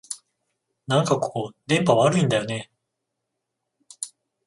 [0.87, 4.01] なんかここ、電波悪いんだよねえ